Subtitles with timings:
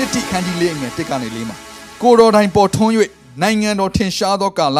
[0.00, 1.56] နှစ်တိခန်းကြီးလေးငယ်တစ်ကနေလေးမှာ
[2.02, 2.92] ကိုတော်တိုင်ပေါ်ထွန်း၍
[3.42, 4.78] နိုင်ငံတော်ထင်ရှားသောကာလ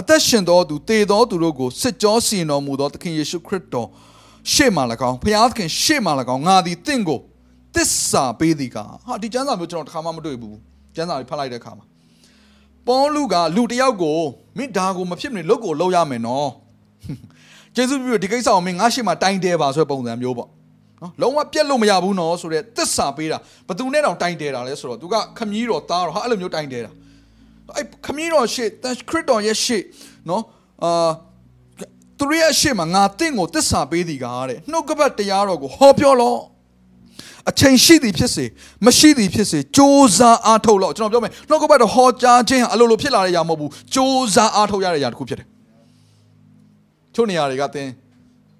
[0.00, 3.88] အသက်ရှင်သောသူတည်သောသူတို့ကိုစစ်ကြောစီရင်တော်မူသောသခင်ယေရှုခရစ်တော်
[4.52, 7.20] ရှေ့မှ၎င်းဖျားသခင်ရှေ့မှ၎င်းငါသည်တင့်ကို
[7.74, 10.56] တစ္ဆာပေးသည်ကဟာဒီကျမ်းစာမျိုးကျွန်တော်တစ်ခါမှမတွေ့ဘူး
[10.96, 11.84] ကျမ်းစာလေးဖတ်လိုက်တဲ့အခါမှာ
[12.86, 14.18] ပေါလုကလူတစ်ယောက်ကို
[14.58, 16.48] မင်းဒါကိုမဖြစ်မနေလုတ်ကိုလှုပ်ရမယ်နော်
[17.74, 20.50] ကျေးဇူးပြုဒီကိစ္စကိုမင်းငါရှေ့မှာတိုင်တဲပါဆိုတဲ့ပုံစံမျိုးပေါ့
[21.01, 26.91] နော်လုံးဝပြက်လို့မရဘူးနော်ဆိုတဲ့သစ္စာပေးတာဘသူနဲ့တောင်တိုင်တဲတာလဲဆိုတော့သူကခမည်းတော်သားတော်ဟာအဲ့လိုမျိုးတိုင်တဲတာ
[27.77, 29.81] အဲ့ခမည်းတော်ရှေ့တန်ခရစ်တော်ရဲ့ရှေ့
[30.29, 30.43] နော်
[30.83, 31.09] အာ
[32.19, 36.39] သူရဲ့ရှေ့မှာငါတင့်ကိုသစ္စာပေးသည်ကားတဲ့နှုတ်ကပတ်တရားတော်ကိုဟောပြောလော့
[37.49, 38.45] အချိန်ရှိသည်ဖြစ်စေ
[38.85, 45.47] မရှိသည်ဖြစ်စေစ조사အားထုတ်လို့ကျွန်တော်ပြောမယ်နှုတ်ကပတ်တော်ဟောကြားခြင်းဟာအလိုလိုဖြစ်လာတဲ့အရာမဟုတ်ဘူးစ조사အားထုတ်ရတဲ့အရာတစ်ခုဖြစ်တယ်
[47.15, 47.87] ချို့နေရာတွေကသင်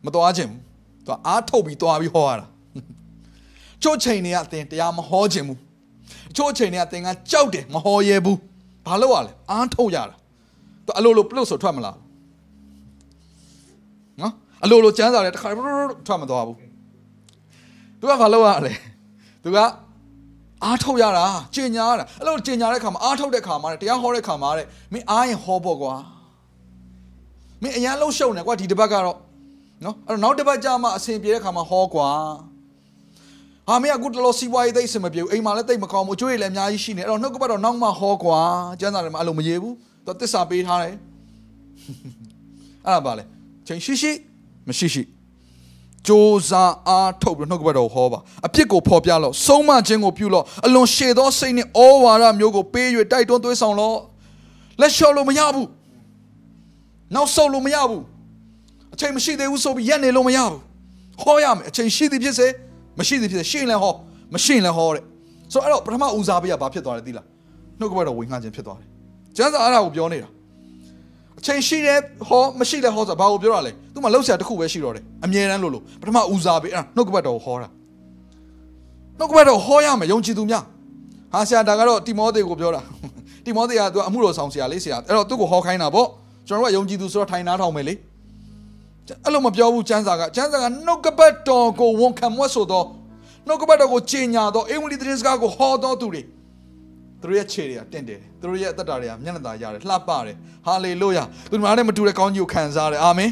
[0.05, 0.61] မတော်ခြင်းဘူး
[1.06, 2.46] သူအားထုတ်ပြီးသွားပြီးဟောရတာ
[3.82, 5.60] ချို့ချိန်တွေကသင်တရားမဟောခြင်းဘူး
[6.36, 8.38] ချို့ချိန်တွေကသင်ကကြောက်တယ်မဟောရဲဘူး
[8.86, 10.14] ဘာလို့ ਆ လဲအားထုတ်ရတာ
[10.86, 11.96] သူအလိုလိုပလုတ်ဆိုထွက်မလား
[14.20, 14.32] နော်
[14.64, 15.48] အလိုလိုကျမ်းစာတွေတစ်ခါ
[16.06, 16.56] ထွက်မသွားဘူး
[18.00, 18.72] သူကဘာလုပ်ရလဲ
[19.44, 19.58] သူက
[20.64, 25.94] အားထုတ်ရတာကျင်ညာရတာအဲ့လိုကျင်ညာတဲ့ခါမှာအားထုတ်တဲ့ခါမှာတရားဟောတဲ့ခါမှာတဲ့မင်းအားရင်ဟောပေါ့ကွာ
[27.62, 29.16] မင်းအရန်လှုပ်ရှုပ်နေကွာဒီတစ်ပတ်ကတော့
[29.84, 32.10] နော်အဲ့တော့နောက်တစ်ပတ်ကြာမှအဆင်ပြေတဲ့ခါမှာဟောကွာ
[33.68, 38.40] ဟာမင်းအခုတလို့စီးပွားရေးသိအဆင်မပြေဘူးအိမ်မှာလည်းသိမကောင်းဘူးအကျွေးလည်းအများကြီးရှိနေအဲ့တော့နှုတ်ကပတ်တော့နောက်မှဟောကွာ
[38.80, 39.74] ကျမ်းစာထဲမှာအဲ့လိုမရေဘူး
[40.06, 40.94] သူတစ္ဆာပေးထားတယ်
[42.86, 43.24] အဲ့ဒါပါလေ
[43.66, 44.12] ချိန်ရှိရှိ
[44.68, 45.06] မရှိရှိစ
[46.08, 46.10] 조
[46.48, 46.50] 사
[46.88, 51.68] အားထုတ်ပြီးနှုတ်ကပတ်တော်ဟောပါအပြစ်ကိုဖော်ပြလို့ဆုံးမခြင်းကိုပြုလို့အလွန်ရှည်သောစိတ်နဲ့ဩ
[52.04, 53.96] ဝါဒမျိုးကိုပေး၍တိုက်တွန်းသွေးဆောင်လို့
[54.80, 55.68] လက်လျှော့လို့မရဘူး
[57.14, 58.19] နောက်ဆုတ်လို့မရဘူးအ
[59.00, 60.58] ချိန်မရှိသေးဘူးဆိုပြီးရက်နေလို့မရဘူး
[61.22, 62.46] ဟောရမယ်အချိန်ရှိသည်ဖြစ်စေ
[62.98, 63.94] မရှိသည်ဖြစ်စေရှင်းလဲဟော
[64.34, 65.02] မရှိရင်လဲဟောတဲ့
[65.52, 67.26] ဆိုတော့အဲ့တော့ပထမဦးစားပေးကဘာဖြစ်သွားလဲသိလား
[67.80, 68.88] နှုတ်ကပတ်တော်ဝင်ငှခြင်းဖြစ်သွားတယ်
[69.36, 70.28] ကျမ်းစာအဲ့ဒါကိုပြောနေတာ
[71.38, 77.68] အချိန်ရှိတယ်ဟောမရှိလဲဟောဆိုတာဘာကိုပြောတာလဲသူမှလှုပ်ရှားတစ်ခုပဲရှိတော့တယ်အမြဲတမ်းလို့လို့ပထမဦးစားပေးအဲ့ဒါနှုတ်ကပတ်တော်ကိုဟောတာ
[79.18, 80.64] နှုတ်ကပတ်တော်ဟောရမယ်ယုံကြည်သူများ
[81.32, 82.82] ဟာဆရာဒါကတော့တိမောသေကိုပြောတာ
[83.44, 86.08] တိမောသေကသူကအမှုတော်ဆောင်ဆရာလေးဆရာအဲ့တော့သူ့ကိုဟောခိုင်းတာပေါ့
[86.48, 87.94] ကျွန်တော်တို့ကယုံကြည်သူဆိုတော့ထိုင်နားထောင်မယ်လေ
[89.24, 92.86] အဲ့လိုမပြောဘူးကျမ်းစာကကျမ်းစာကနှုတ်ကပတ်တော်ကိုဝန်ခံမွတ်ဆိုတော့
[93.46, 96.22] နှုတ်ကပတ်တော်ကိုကြီးညာတော့အင်္ဂလိပ်သတင်းစကားကိုဟောတော်သူတွေ
[97.20, 103.30] သူတို့ရဲ့ခြေတွေကတင့်တယ်သူတို့ရဲ့အသက်တာတွေကမျက်နှာသာရတယ်လှပတယ်ဟာလေလုယာသူတို့နဲ့မတူတဲ့ကောင်းကြီးကိုခံစားတယ်အာမင်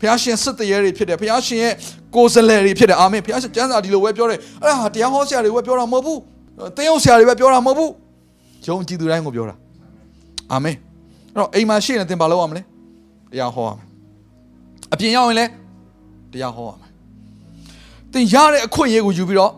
[0.00, 1.74] ဖခင်ရှင်စစ်တရေတွေဖြစ်တယ်ဖခင်ရှင်ရဲ့
[2.14, 6.20] ကိုယ်စလဲတွေဖြစ်တယ်အာမင်ဖခင်ရှင်ကျမ်းစာဒီလိုပဲပြောတယ်အဲ့ဒါဟာတရားဟောဆရာတွေပဲပြောတာမဟုတ်ဘူး
[6.76, 7.90] တင်းအောင်ဆရာတွေပဲပြောတာမဟုတ်ဘူး
[8.66, 9.54] ယုံကြည်သူတိုင်းကိုပြောတာ
[10.52, 10.76] အာမင်
[11.34, 12.62] အဲ့တော့အိမ်မှာရှိနေတင်ဘာလုပ်ရမလဲ
[13.32, 13.87] တရားဟောရမယ်
[14.92, 15.50] အပြင်ရောက်ရင်လည်း
[16.32, 16.90] တရားဟောရမယ်
[18.12, 19.52] သင်ရတဲ့အခွင့်အရေးကိုယူပြီးတော့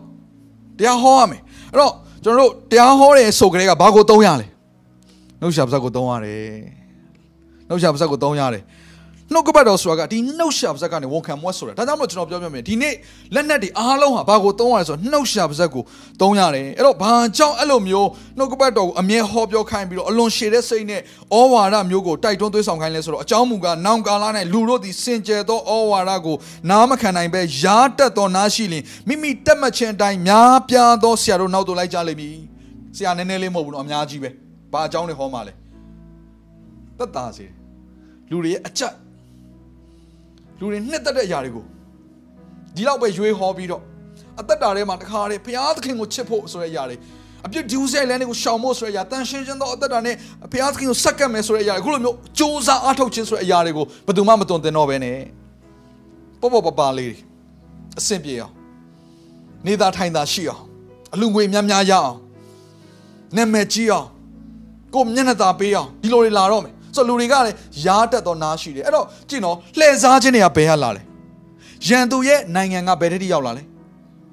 [0.77, 1.93] တရားဟောရမယ်အဲ့တော့
[2.23, 4.47] ကျွန်တော်တို့တရားဟောတဲ့ဆိုကြတဲ့ကဘာကိုသုံးရလဲ
[5.41, 6.41] နှုတ်ရှာပါဇက်ကိုသုံးရတယ်
[7.67, 8.63] နှုတ်ရှာပါဇက်ကိုသုံးရတယ်
[9.33, 12.93] နှုတ်ကပတ်တော်ဆိုတာကဒီနှုတ်ရှာပါဇက်ကနေဝန်ခံမွတ်ဆိုတာဒါကြောင့်မို့ကျွန်တော်ပြောပြမယ်ဒီနေ့
[13.35, 15.83] လက်နက်တွေအားလုံးဟာဘာကိုသုံးရလဲဆိုတော့နှုတ်ရှာပါဇက်ကို
[16.21, 21.01] သုံးရတယ်အဲ့တော့ဘာကြောင့်အဲ့လိုမျိုးနှုတ်ကပတ်တော်ကိုအမြဲဟောပြောခိုင်းပြီးတော့အလွန်ရှည်တဲ့စိတ်နဲ့
[21.37, 26.35] ဩဝါဒမျိုးကိုတိုက်တွန်းသွေးဆောင်ခိုင်းလဲဆိုတော့အကြောင်းမူကားနောင်ကာလ၌လူတို့သည်စင်ကြယ်သောဩဝါဒကို
[26.69, 32.37] နားမခံနိုင်ပဲရားတက်သောနားရှိလင်မိမိတက်မှတ်ခြင်းအတိုင်းများပြားသောဆရာတို့နောက်သို့လိုက်ကြလိမ့်မည်
[32.97, 34.29] ဆရာနည်းနည်းလေးမဟုတ်ဘူးနော်အများကြီးပဲ
[34.71, 35.53] ဘာအကြောင်းတွေဟောမှာလဲ
[36.97, 37.45] တက်တာစီ
[38.29, 38.93] လူတွေရဲ့အချက်
[40.61, 41.65] လူတွေနှစ်သက်တဲ့အရာတွေကို
[42.75, 43.81] ဒီလောက်ပဲရွေးဟောပြီးတော့
[44.39, 46.95] အသက်တာထဲမှာတခါတည်းဘုရားသခင်ကိုချစ်ဖို့ဆိုတဲ့အရာတွေ
[47.45, 50.15] အပြစ်ဒူးဆဲလန်းတွေကိုရှောင်ဖို့ဆိုတဲ့အရာတန်ရှင်းခြင်းသောအသက်တာနဲ့
[50.51, 55.17] ဘုရားသခင်ကိုစက္ကပ်မယ်ဆိုတဲ့အရာအခုလိုမျိုးစ조사အားထုတ်ခြင်းဆိုတဲ့အရာတွေကိုဘယ်သူမှမတွင်တင်တော့ဘဲနဲ့
[56.41, 57.15] ပေါ့ပေါ့ပပလေး
[57.99, 58.53] အဆင်ပြေအောင်
[59.67, 60.63] နေသာထိုင်သာရှိအောင်
[61.13, 62.15] အလူငွေများများရအောင်
[63.35, 64.07] နာမည်ကြီးအောင်
[64.93, 67.55] ကိုမျက်နှာသာပေးအောင်ဒီလိုတွေလာတော့မယ် ဆိုလူတွေကလည်း
[67.85, 71.01] ရားတက်တော့နားရှိတယ်အဲ့တော့ကြည့်နော်လှည့်စားခြင်းတွေကဘယ်ဟာလာလဲ
[71.87, 73.63] ရန်သူရဲ့နိုင်ငံကဘယ်ထက်ထိရောက်လာလဲ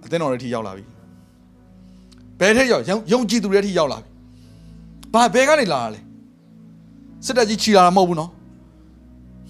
[0.04, 0.84] အသင်းတော်တွေထိရောက်လာပြီ
[2.40, 4.08] ဘယ်ထက်ရောက်ယုံကြည်သူတွေထိရောက်လာပြီ
[5.14, 6.00] ဘာဘယ်ကနေလာတာလဲ
[7.26, 8.30] စစ်တပ်ကြီးခြီလာတာမဟုတ်ဘူးနော်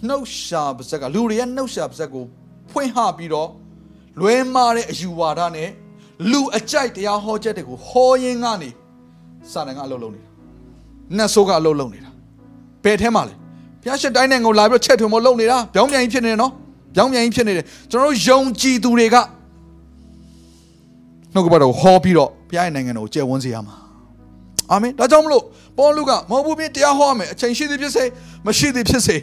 [0.09, 2.25] နှုတ်ရှာပါဇက်ကလူတွေရဲ့နှုတ်ရှာပါဇက်ကို
[2.71, 3.49] ဖွင့်ဟပြီးတော့
[4.21, 5.71] လွဲမားတဲ့အယူဝါဒနဲ့
[6.31, 8.71] လူအကြိုက်တရားဟောချက်တွေကိုဟောရင်းကနေ
[9.53, 10.29] စာတန်ကအလုပ်လုပ်နေတာ
[11.17, 12.08] နတ်ဆိုးကအလုပ်လုပ်နေတာ
[12.85, 13.35] ဘယ်ထဲမှာလဲ
[13.83, 16.53] ဘုရားရှင်တိုင်းနိုင်ငံကိုလာပြီးတော့ချက်ထွင်မလုပ်နေတာပြောင်းပြန်ကြီးဖြစ်နေတယ်နော်
[16.95, 19.17] ပြောင်းပြန်ကြီးဖြစ်နေတယ်ကျွန်တော်တို့ယုံကြည်သူတွေက
[21.35, 23.75] နှုတ်ကပတ်တော်ဟောပြီးတော့ဘုရားရဲ့နိုင်ငံတော်ကိုကျယ်ဝန်းစေရမှာ
[24.71, 25.45] အာမင်ဒါကြောင့်မလို့
[25.79, 28.05] ပေါလုကမဟုတ်ဘူးပြတရားဟောရမယ်အချိန်ရှိသည်ဖြစ်စေ
[28.47, 29.17] မရှိသည်ဖြစ်စေ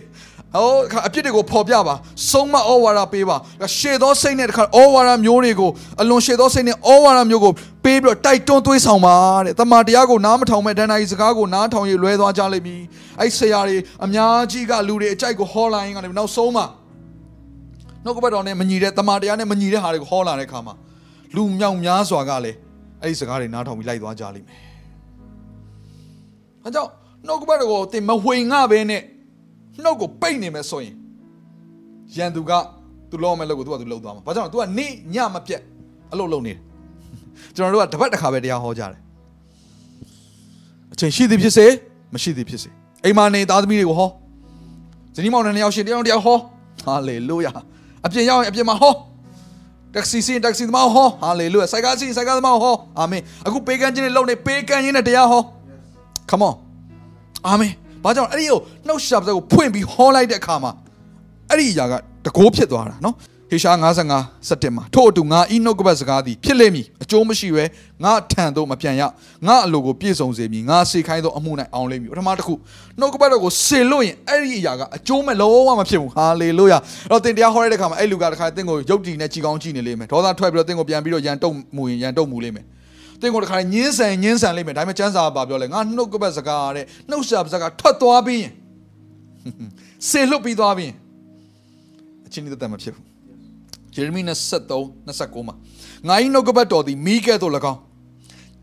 [0.55, 0.69] ဟော
[1.07, 1.95] အပြစ်တွေကိုဖော်ပြပါ
[2.29, 3.37] ဆုံးမဩဝါဒပေးပါ
[3.77, 5.69] ရှေသောစိတ်နဲ့တခါဩဝါဒမျိုးတွေကို
[6.01, 7.53] အလွန်ရှေသောစိတ်နဲ့ဩဝါဒမျိုးကို
[7.83, 9.15] ပေးပြီးတော့တိုက်တွန်းသွေးဆောင်ပါ
[9.45, 12.81] တဲ့တမန်တရားကိုနားမထောင်မဲ့ဒဏ္ဍာရီစကားကိုနားထောင်ရလွဲသွားကြလိမ့်မည်
[13.19, 16.65] အဲ့ဆရာတွေအများကြီးကလူတွေအကြိုက်ကိုဟောလာရင်ကနေနောက်ဆုံးမှာ
[18.03, 20.73] နှုတ်ကပတ်တော်နဲ့မညီတဲ့တမန်တရားနဲ့မညီတဲ့ဟာတွေကိုဟောလာတဲ့ခါမှာ
[21.35, 22.57] လူမြောက်များစွာကလည်း
[23.01, 24.59] အဲ့ဒီစကားတွေနားထောင်ပြီးလိုက်သွားကြလိမ့်မယ်
[26.63, 26.91] အဲကြောင့်
[27.27, 29.01] နှုတ်ကပတ်တော်ကိုတင်မဝေငှပဲနဲ့
[29.83, 30.95] နှုတ်ကိုပိတ်နေမယ်ဆိုရင်
[32.16, 32.51] ရန်သူက
[33.10, 35.62] သူလောမဲ့လို့ကိုသူကသူလှုပ်သွားမှာဘာကြောင့်လဲ तू ကနေညမပြတ်
[36.13, 36.60] အလုပ်လုပ်နေတယ်
[37.56, 39.00] ကျွန်တော်တို့ကတပတ်တစ်ခါပဲတရားဟောကြတယ်
[40.94, 41.66] အချိန်ရှိသည်ဖြစ်စေ
[42.13, 42.69] မရှိသည်ဖြစ်စေ
[43.04, 44.10] အိမ်မနေသားသမီးတွေကိုဟော
[45.16, 46.38] ဇနီးမောင်နှံနှစ်ယောက်ရှင်တယောက်တယောက်ဟော
[46.83, 47.51] ဟာလေလုယာ
[48.06, 48.94] အပြင်ရောက်ရင်အပြင်မှာဟော
[49.94, 55.42] တက္ကစီစီတက္ကစီသမားဟောဟာလေလုယာစိုက်ကားစီစိုက်ကားသမားဟောအာမင်အခုပေးကမ်းခြင်းနဲ့လုပ်နေပေးကမ်းခြင်းနဲ့တရားဟော
[56.30, 56.54] come on
[57.48, 57.74] အာမင်
[58.05, 60.71] ဘာကြောင့်အဲ့ဒီကိုနှုတ်ရှာပစကိုဖွင့်ပြီးဟောလိုက်တဲ့အခါမှာ
[61.49, 61.93] အဲ့ဒီအရာက
[62.25, 63.15] တကိုးဖြစ်သွားတာနော်
[63.51, 67.63] ဟေရှာ55 17မှာထို့အတူငါဤနှုတ်ကပတ်စကားသည်ဖြစ်လိမ့်မည်အကျိုးမရှိဘဲ
[68.03, 69.03] ငါထံသို့မပြန်ရ
[69.47, 72.53] ငါအလိုကိုပြည့်စုံစေမည်ငါစေခိုင်းသောအမှု၌အောင်လိမ့်မည်ပထမတစ်ခု
[72.99, 82.65] နှုတ်ကပတ်တော်ကိုစေလို့ရင်အဲ့ဒီအရာကအကျိုးမဲ့လုံးဝမဖြစ်ဘူးဟာလေလုယာအဲ့တော့တင်တရားဟောရတဲ့အခါမှာအဲ့လူကတခါတင့်ကိုရုပ်တည်နဲ့ကြည်ကောင်းကြည့်နေလိမ့်မယ်ဒေါသထွက်ပြီးတော့တင့်ကိုပြန်ပြီးတော့ရန်တုံမှုရင်ရန်တုံမှုလိမ့်မယ်
[83.25, 88.51] တင့်ကိုတခါညင်းဆန်ညင်းဆန်လိမ့်မယ်ဒါပေမဲ့ကျမ်းစာကပြောလဲငါနှုတ်ကပတ်စကားတဲ့နှုတ်ရှာစကားထွက်သွားပြီးရင်
[90.10, 90.95] စေလွတ်ပြီးသွားပြီးရင်
[92.27, 93.06] အချင်းဒီတတ်မဖြစ်ဘူး
[93.95, 95.56] ယေရမိ23 29မှာ
[96.07, 97.80] ငါ၏နှုတ်ကပတ်တော်သည်မိကဲ့သို့၎င်း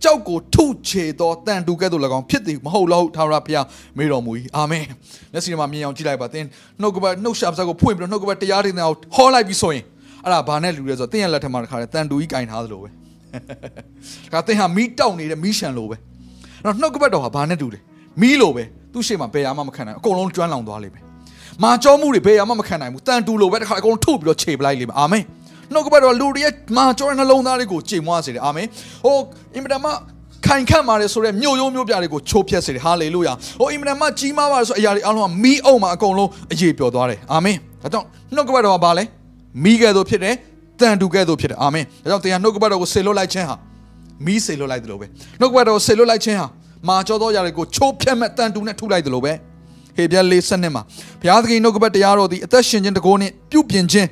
[0.03, 3.67] ကြောက်ကိုထုချေသောတန်တူကဲ့သို့၎င်းဖြစ်သည်မဟုတ်လို့ထာဝရဘုရား
[3.99, 4.85] မေတော်မူ၏အာမင်
[5.32, 6.44] လက်စီမှာမြင်အောင်ကြည့်လိုက်ပါသင်
[6.81, 9.85] နှုတ်ကပတ်နှုတ်ရှာပစကိုဖွင့်ပြီးတော့နှုတ်ကပတ်တရားတွေနဲ့ဟောလိုက်ပြီးဆိုရင်
[10.25, 13.01] အဲ့ဒါဘာနဲ့လူလဲဆိုတော့သင်ရဲ့လက်ထက်မှာတခါတည်းတန်တူကြီးကင်ထားသလိုပဲ
[14.32, 16.00] ဒါသင်ဟာမီးတောက်နေတဲ့မီးရှန်လိုပဲအဲ့
[16.64, 17.81] တော့နှုတ်ကပတ်တော်ဟာဘာနဲ့တူလဲ
[18.20, 21.05] မီးလိုပဲသူ့ရှေ့မှာဘယ်ရမှမခံနိုင်အကုန်လုံးကျွမ်းလောင်သွားလိမ့်မယ်
[21.62, 25.25] မာကြောမှုတွေဘယ်ရမှမခံနိုင်ဘူးတန်တူလိုပဲတခါအကုန်ထုတ်ပြီးတော့ခြေပလိုက်လိမ့်မယ်အာမင်
[25.73, 28.67] နှုတ်ကပတ်တော်လူတွေရဲ့မာကြောတဲ့နှလုံးသားတွေကိုချိန်မွားစေတယ်အာမင်
[29.05, 29.17] ဟို
[29.55, 29.90] အင်မတန်မှ
[30.46, 39.05] ခိုင်ခန့်ပါတယ်ဆိုတော့မြို့ရိုးမြို့ပြတွေကိုချိုးဖျက်စေတယ်ဟာလေလုယာဟိုအင်မတန်မှကြီးမားပါတယ်ဆိုအရာတွေအားလုံးကမီးအုံမှာအကုန်လုံးအရေးပျော်သွားတယ်အာမင်ဒါကြောင့်နှုတ်ကပတ်တော်ကဘာလဲ
[39.64, 40.35] မီးကဲ့သို့ဖြစ်တယ်
[40.80, 43.56] တန်တူကဲ့သို့ဖြစ်တယ်အာမင်ဒါကြောင့်တရားနှုတ်ကပတ်တော်ကိုဆေလွတ်လိုက်ခြင်းဟာ
[44.26, 45.06] မီးဆေလွတ်လိုက်တယ်လို့ပဲ
[45.40, 46.46] နှုတ်ကပတ်တော်ကိုဆေလွတ်လိုက်ခြင်းဟာ
[46.88, 49.32] မာကြောသောအရာတွေကိုချိုးဖျက်မဲ့တန်တူနဲ့ထုလိုက်တယ်လို့ပဲ
[49.96, 50.82] ဟေပြလေးစနစ်မှာ
[51.20, 54.08] ဘုရားသခင်နှုတ်ကပတ်တရားတော်သည်အသက်ရှင်ခြင်းတကိုးနှင့်ပြုပြင်ခြင်း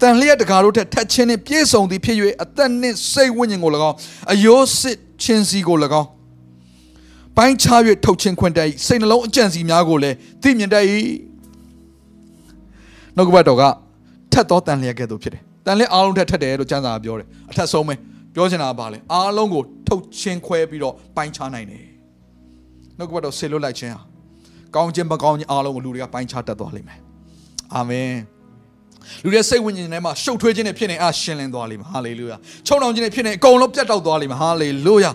[0.00, 3.96] တန်လျက်တကားတို့ထက်ထက်ချင်းနှင့်ပြည့်စုံသည်ဖြစ်၍အသက်နှင့်စိတ်ဝိညာဉ်ကို၎င်း
[4.32, 6.08] အယိုးစစ်ချင်းစီကို၎င်း
[7.36, 10.84] ပိုင်းခြား၍ထုတ်ချင်းခွင့်တတ်၏စိတ်နှလုံးအကြံစီများကိုလည်းသိမြင်တတ်၏
[13.16, 13.62] နှုတ်ကပတ်တော်က
[14.32, 17.94] ထက်သောတန်လျက်ကဲ့သို့ဖြစ်တယ် တန်လျက်အားလုံးထက်ထက်တယ်လို့ကျမ်းစာကပြောတယ်အထက်ဆုံးပဲ
[18.34, 21.84] ပြောချင်တာကဘာလဲအားလုံးကိုထုတ်ချင်းခွဲပြီးတော့ပိုင်းခြားနိုင်တယ်
[22.98, 24.00] နှုတ်ကပတ်တော်ဆေလွတ်လိုက်ခြင်းဟာ
[24.74, 27.00] ကောင်းခြင်းမကောင်းခြင်းအားလုံးကိုလူတွေကပိုင်းခြားတတ်သွားလိမ့်မယ်
[27.74, 28.12] အာမင်
[29.22, 32.36] လူတွေစိတ်ဝိညာဉ်ထဲမှာရှုပ်ထွေးခြင်းတွေဖြစ်နေအားရှင်းလင်းသွားလိမ့်မယ်ဟာလေလုယာ
[32.66, 35.10] ချုံနှောင်ခြင်းတွေဖြစ်နေအကုန်လုံးပြတ်တောက်သွားလိမ့်မယ်ဟာလေလုယာ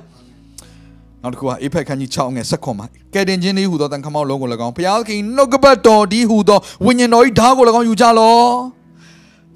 [1.22, 8.38] နောက်တစ်ခုကအေဖက်ခန်းကြီး6ငယ်7မှာကဲတင်ခြင်းလေးဟူသောတန်ခမောက်လုံးကို၎င်းဘုရားသခင်နှုတ်ကပတ်တော်ဒီဟူသောဝိညာဉ်တော်၏ဓာတ်ကို၎င်းယူကြလော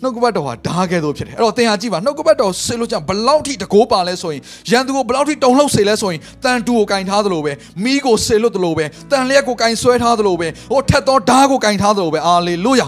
[0.04, 4.42] နှုတ်ကပတ်တော်ဟာဓာတ်ကဲ့သို့ဖြစ်တယ်အဲ့တော့သင်ဟာကြည့်ပါနှုတ်ကပတ်တော်ဆေလို့ကြောင့်ဘလောက်ထိတကိုးပါလဲဆိုရင်
[4.72, 7.52] ရန်သူကိုဘလောက်ထိတုံလှုပ်စေလဲဆိုရင်တန်တူကိုကင်ထားသလိုပဲ
[7.84, 12.88] မိကိုဆေလွတ်သလိုပဲတန်လျက်ကိုကင်ဆွဲထားသလိုပဲဟိုထက်သောဓာတ်ကိုကင်ထားသလိုပဲအာလေလုယာ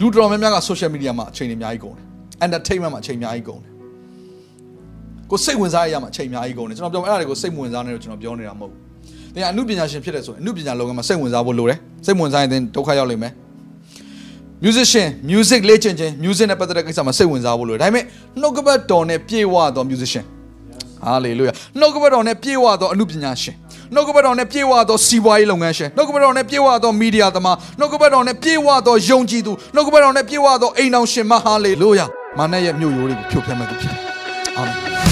[0.00, 2.04] လူတော်များများက social media မှာအချိန်တွေအများကြီးကုန်တယ်
[2.46, 3.70] entertainment မှာအချိန်အများကြီးကုန်တယ်
[5.30, 8.80] ကိုစိတ်ဝင်စားရရမှာအချိန်အများကြီးကုန်တယ်ကျွန်တော်ပြောအဲ့ဒါတွေကိုစိတ်ဝင်စားနေတော့ကျွန်တော်ပြောနေတာမဟုတ်ဘူး
[9.34, 13.32] သင်ကအမှုပညာရှင်ဖြစ်တယ်ဆိုရင်အမှုပညာလောကမှာစိတ်ဝင်စားဖို့လိုတယ်စိတ်ဝင်စားရင်သင်ဒုက္ခရောက်လိမ့်မယ်
[14.64, 18.04] musician music လေ့ကျင့်ခြင်း music နဲ့ပတ်သက်တဲ့ကိစ္စမှာစိတ်ဝင်စားဖို့လိုတယ်ဒါပေမဲ့
[18.40, 20.24] နှုတ်ကပတ်တော်နဲ့ပြည့်ဝသော musician
[21.06, 23.54] hallelujah နှုတ်ကပတ်တော်နဲ့ပြည့်ဝသောအမှုပညာရှင်
[23.94, 32.06] နှုတ်ကပတ်တော်နဲ့ပြည့်ဝသောစီးပွားရေးလုပ်ငန်းရှင်နှုတ်ကပတ်တော်နဲ့ပြည့်ဝသောမီဒီယာသမားနှုတ်ကပတ်တော်နဲ့ပြည့်ဝသောယုံကြည်သူနှုတ်ကပတ်တော်နဲ့ပြည့်ဝသောအိမ်တော်ရှင်မဟာလေလုယာ
[32.38, 34.00] မာနရဲ့မြို့ရိုးတွေကိုဖြိုဖျက်မဲ့သူဖြစ်တယ်
[34.56, 35.11] အာမင်